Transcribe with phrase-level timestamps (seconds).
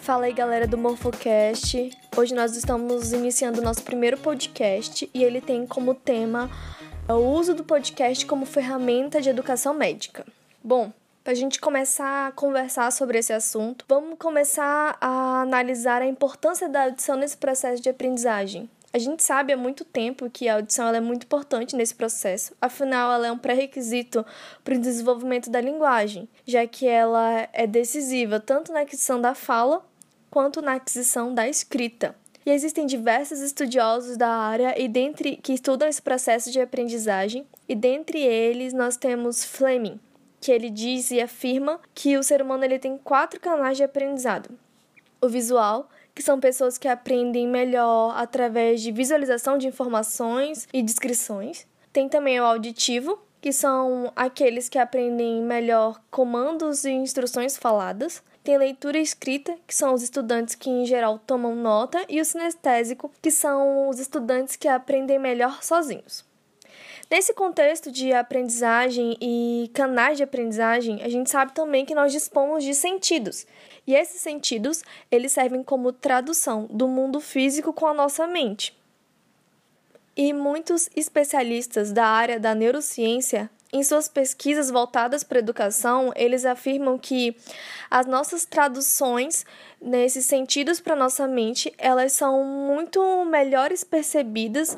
[0.00, 1.90] Fala aí galera do Morfocast.
[2.16, 6.50] Hoje nós estamos iniciando o nosso primeiro podcast e ele tem como tema
[7.06, 10.24] o uso do podcast como ferramenta de educação médica.
[10.64, 10.90] Bom,
[11.22, 16.66] para a gente começar a conversar sobre esse assunto, vamos começar a analisar a importância
[16.66, 18.70] da audição nesse processo de aprendizagem.
[18.92, 23.12] A gente sabe há muito tempo que a audição é muito importante nesse processo, afinal,
[23.12, 24.26] ela é um pré-requisito
[24.64, 29.88] para o desenvolvimento da linguagem, já que ela é decisiva tanto na aquisição da fala
[30.30, 32.14] quanto na aquisição da escrita.
[32.44, 37.74] E existem diversos estudiosos da área e dentre que estudam esse processo de aprendizagem, e
[37.74, 40.00] dentre eles nós temos Fleming,
[40.40, 44.50] que ele diz e afirma que o ser humano ele tem quatro canais de aprendizado:
[45.20, 51.66] o visual, que são pessoas que aprendem melhor através de visualização de informações e descrições.
[51.92, 58.22] Tem também o auditivo, que são aqueles que aprendem melhor comandos e instruções faladas.
[58.42, 63.10] Tem leitura escrita, que são os estudantes que em geral tomam nota, e o sinestésico,
[63.20, 66.24] que são os estudantes que aprendem melhor sozinhos.
[67.10, 72.62] Nesse contexto de aprendizagem e canais de aprendizagem, a gente sabe também que nós dispomos
[72.62, 73.46] de sentidos.
[73.84, 78.78] E esses sentidos, eles servem como tradução do mundo físico com a nossa mente.
[80.16, 86.44] E muitos especialistas da área da neurociência, em suas pesquisas voltadas para a educação, eles
[86.44, 87.36] afirmam que
[87.90, 89.44] as nossas traduções
[89.80, 94.76] nesses sentidos para nossa mente, elas são muito melhores percebidas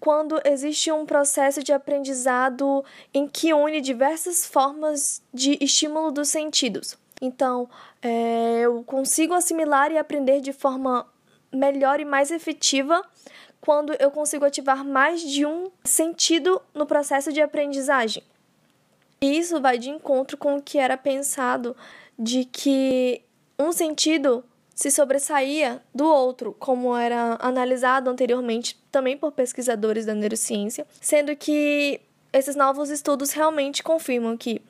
[0.00, 6.98] quando existe um processo de aprendizado em que une diversas formas de estímulo dos sentidos.
[7.22, 7.70] Então,
[8.02, 11.06] é, eu consigo assimilar e aprender de forma
[11.50, 13.00] melhor e mais efetiva
[13.64, 18.22] quando eu consigo ativar mais de um sentido no processo de aprendizagem.
[19.22, 21.74] E isso vai de encontro com o que era pensado
[22.18, 23.22] de que
[23.58, 30.86] um sentido se sobressaía do outro, como era analisado anteriormente também por pesquisadores da neurociência,
[31.00, 32.02] sendo que
[32.34, 34.60] esses novos estudos realmente confirmam que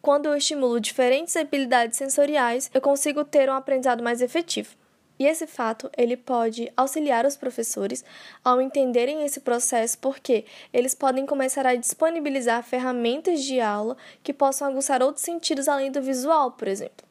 [0.00, 4.79] quando eu estimulo diferentes habilidades sensoriais, eu consigo ter um aprendizado mais efetivo.
[5.20, 8.02] E esse fato, ele pode auxiliar os professores
[8.42, 14.66] ao entenderem esse processo, porque eles podem começar a disponibilizar ferramentas de aula que possam
[14.66, 17.06] aguçar outros sentidos além do visual, por exemplo.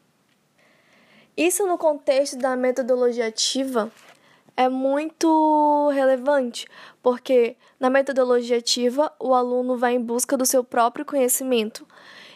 [1.37, 3.91] Isso no contexto da metodologia ativa
[4.57, 6.67] é muito relevante,
[7.03, 11.87] porque na metodologia ativa o aluno vai em busca do seu próprio conhecimento.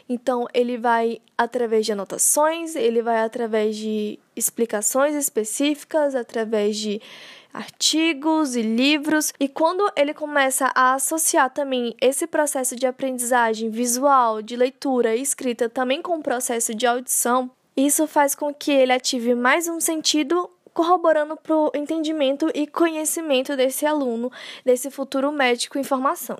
[0.08, 7.02] Então, ele vai através de anotações, ele vai através de explicações específicas, através de
[7.53, 9.34] artigos e livros.
[9.40, 15.22] E quando ele começa a associar também esse processo de aprendizagem visual, de leitura e
[15.22, 19.80] escrita também com o processo de audição, isso faz com que ele ative mais um
[19.80, 24.31] sentido corroborando para o entendimento e conhecimento desse aluno,
[24.66, 26.38] desse futuro médico em formação.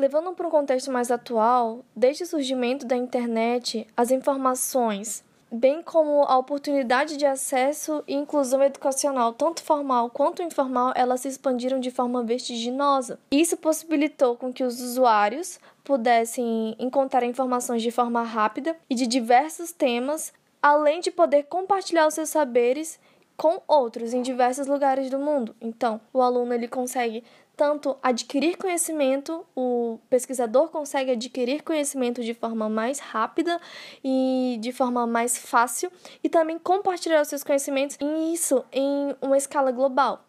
[0.00, 5.22] Levando para um contexto mais atual, desde o surgimento da internet, as informações,
[5.52, 11.28] bem como a oportunidade de acesso e inclusão educacional, tanto formal quanto informal, elas se
[11.28, 13.20] expandiram de forma vertiginosa.
[13.30, 19.70] Isso possibilitou com que os usuários pudessem encontrar informações de forma rápida e de diversos
[19.70, 22.98] temas além de poder compartilhar os seus saberes
[23.36, 25.54] com outros em diversos lugares do mundo.
[25.60, 27.24] Então, o aluno ele consegue
[27.60, 33.60] tanto adquirir conhecimento, o pesquisador consegue adquirir conhecimento de forma mais rápida
[34.02, 35.92] e de forma mais fácil
[36.24, 40.24] e também compartilhar os seus conhecimentos e isso em uma escala global.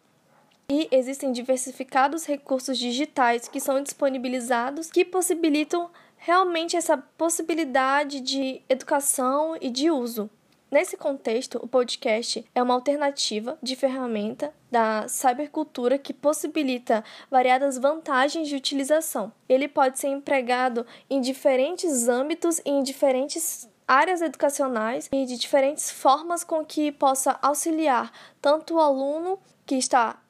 [0.68, 5.88] E existem diversificados recursos digitais que são disponibilizados que possibilitam
[6.18, 10.28] realmente essa possibilidade de educação e de uso.
[10.72, 18.48] Nesse contexto, o podcast é uma alternativa de ferramenta da cybercultura que possibilita variadas vantagens
[18.48, 19.30] de utilização.
[19.46, 25.90] Ele pode ser empregado em diferentes âmbitos e em diferentes áreas educacionais e de diferentes
[25.90, 28.10] formas com que possa auxiliar
[28.40, 30.22] tanto o aluno que está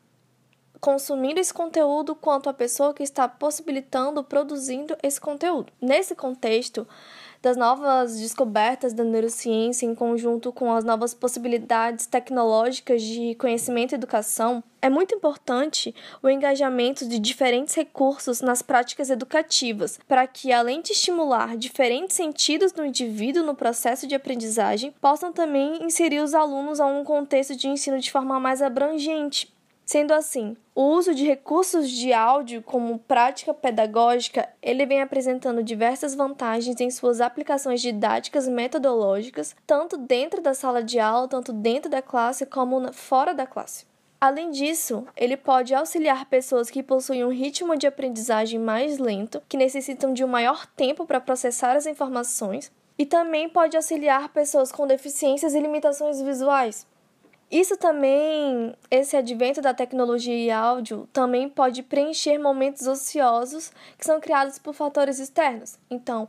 [0.81, 5.73] consumindo esse conteúdo quanto a pessoa que está possibilitando, produzindo esse conteúdo.
[5.81, 6.85] Nesse contexto,
[7.43, 13.97] das novas descobertas da neurociência em conjunto com as novas possibilidades tecnológicas de conhecimento e
[13.97, 20.81] educação, é muito importante o engajamento de diferentes recursos nas práticas educativas, para que, além
[20.81, 26.81] de estimular diferentes sentidos no indivíduo no processo de aprendizagem, possam também inserir os alunos
[26.81, 29.52] a um contexto de ensino de forma mais abrangente
[29.93, 36.15] Sendo assim, o uso de recursos de áudio como prática pedagógica, ele vem apresentando diversas
[36.15, 41.91] vantagens em suas aplicações didáticas e metodológicas, tanto dentro da sala de aula, tanto dentro
[41.91, 43.85] da classe como fora da classe.
[44.19, 49.59] Além disso, ele pode auxiliar pessoas que possuem um ritmo de aprendizagem mais lento, que
[49.59, 54.87] necessitam de um maior tempo para processar as informações, e também pode auxiliar pessoas com
[54.87, 56.87] deficiências e limitações visuais,
[57.53, 64.19] isso também, esse advento da tecnologia e áudio, também pode preencher momentos ociosos que são
[64.19, 65.79] criados por fatores externos.
[65.91, 66.27] Então,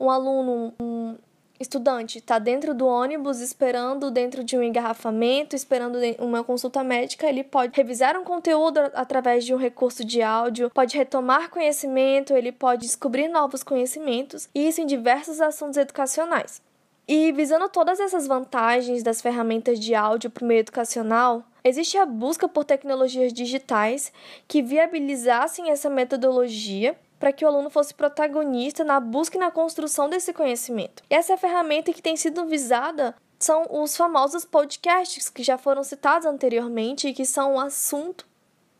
[0.00, 1.16] um aluno, um
[1.60, 7.44] estudante, está dentro do ônibus esperando dentro de um engarrafamento, esperando uma consulta médica, ele
[7.44, 12.82] pode revisar um conteúdo através de um recurso de áudio, pode retomar conhecimento, ele pode
[12.82, 16.60] descobrir novos conhecimentos, e isso em diversos assuntos educacionais.
[17.06, 22.06] E visando todas essas vantagens das ferramentas de áudio para o meio educacional, existe a
[22.06, 24.10] busca por tecnologias digitais
[24.48, 30.08] que viabilizassem essa metodologia para que o aluno fosse protagonista na busca e na construção
[30.08, 31.02] desse conhecimento.
[31.10, 36.26] E essa ferramenta que tem sido visada são os famosos podcasts que já foram citados
[36.26, 38.26] anteriormente e que são o assunto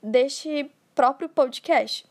[0.02, 2.06] deste próprio podcast.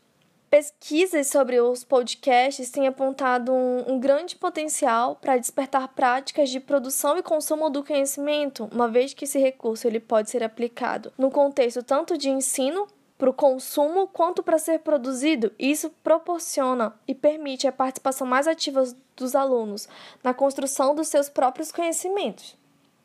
[0.54, 7.18] Pesquisas sobre os podcasts têm apontado um, um grande potencial para despertar práticas de produção
[7.18, 11.82] e consumo do conhecimento, uma vez que esse recurso ele pode ser aplicado no contexto
[11.82, 15.52] tanto de ensino para o consumo quanto para ser produzido.
[15.58, 18.84] Isso proporciona e permite a participação mais ativa
[19.16, 19.90] dos alunos
[20.24, 22.56] na construção dos seus próprios conhecimentos.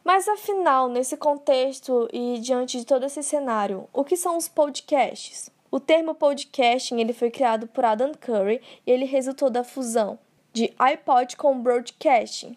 [0.05, 5.51] Mas afinal, nesse contexto e diante de todo esse cenário, o que são os podcasts?
[5.71, 10.19] O termo podcasting ele foi criado por Adam Curry e ele resultou da fusão
[10.51, 12.57] de iPod com broadcasting,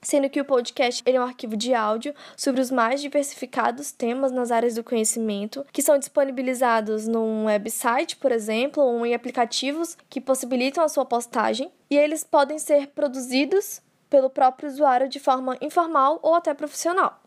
[0.00, 4.50] sendo que o podcast é um arquivo de áudio sobre os mais diversificados temas nas
[4.50, 10.82] áreas do conhecimento, que são disponibilizados num website, por exemplo, ou em aplicativos que possibilitam
[10.82, 16.34] a sua postagem, e eles podem ser produzidos pelo próprio usuário de forma informal ou
[16.34, 17.20] até profissional.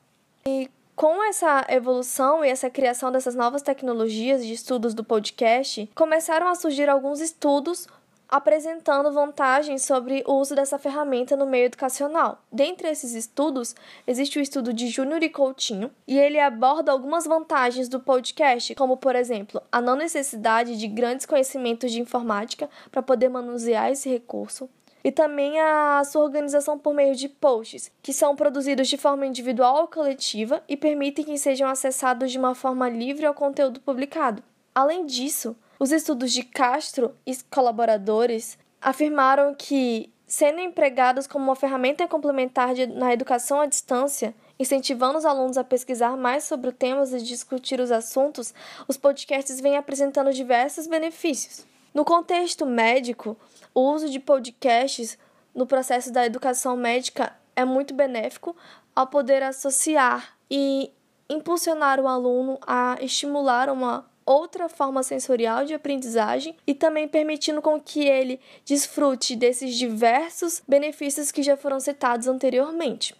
[0.45, 0.67] E
[1.01, 6.53] com essa evolução e essa criação dessas novas tecnologias de estudos do podcast, começaram a
[6.53, 7.87] surgir alguns estudos
[8.29, 12.43] apresentando vantagens sobre o uso dessa ferramenta no meio educacional.
[12.51, 13.75] Dentre esses estudos,
[14.05, 18.95] existe o estudo de Júnior e Coutinho, e ele aborda algumas vantagens do podcast, como,
[18.95, 24.69] por exemplo, a não necessidade de grandes conhecimentos de informática para poder manusear esse recurso,
[25.03, 29.81] e também a sua organização por meio de posts, que são produzidos de forma individual
[29.81, 34.43] ou coletiva e permitem que sejam acessados de uma forma livre ao conteúdo publicado.
[34.73, 42.07] Além disso, os estudos de Castro e colaboradores afirmaram que, sendo empregados como uma ferramenta
[42.07, 47.21] complementar de, na educação à distância, incentivando os alunos a pesquisar mais sobre temas e
[47.21, 48.53] discutir os assuntos,
[48.87, 51.65] os podcasts vêm apresentando diversos benefícios.
[51.93, 53.35] No contexto médico,
[53.73, 55.17] o uso de podcasts
[55.53, 58.55] no processo da educação médica é muito benéfico
[58.95, 60.91] ao poder associar e
[61.29, 67.79] impulsionar o aluno a estimular uma outra forma sensorial de aprendizagem e também permitindo com
[67.79, 73.15] que ele desfrute desses diversos benefícios que já foram citados anteriormente.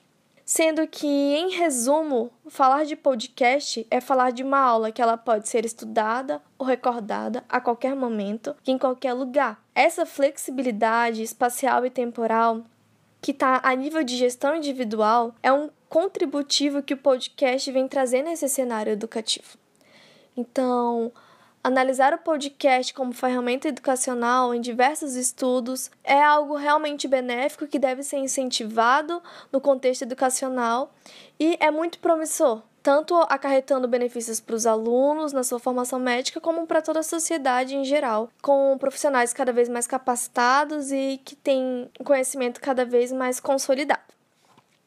[0.53, 5.47] Sendo que, em resumo, falar de podcast é falar de uma aula que ela pode
[5.47, 9.63] ser estudada ou recordada a qualquer momento, em qualquer lugar.
[9.73, 12.65] Essa flexibilidade espacial e temporal
[13.21, 18.21] que está a nível de gestão individual é um contributivo que o podcast vem trazer
[18.21, 19.57] nesse cenário educativo.
[20.35, 21.13] Então,
[21.63, 28.01] Analisar o podcast como ferramenta educacional em diversos estudos é algo realmente benéfico que deve
[28.01, 30.91] ser incentivado no contexto educacional
[31.39, 36.65] e é muito promissor, tanto acarretando benefícios para os alunos na sua formação médica, como
[36.65, 41.91] para toda a sociedade em geral, com profissionais cada vez mais capacitados e que têm
[42.03, 44.01] conhecimento cada vez mais consolidado.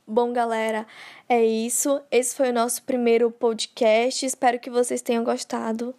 [0.07, 0.87] Bom, galera,
[1.27, 1.99] é isso.
[2.11, 4.27] Esse foi o nosso primeiro podcast.
[4.27, 5.93] Espero que vocês tenham gostado.